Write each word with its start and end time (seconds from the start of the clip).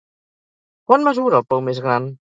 Quant 0.91 1.05
mesura 1.09 1.39
el 1.43 1.47
pou 1.53 1.63
més 1.69 1.87
gran? 1.89 2.13